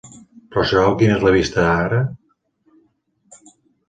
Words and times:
Però 0.53 0.61
sabeu 0.69 0.95
quina 1.01 1.17
és 1.17 1.25
la 1.27 1.33
vista 1.35 1.65
ara? 1.73 1.99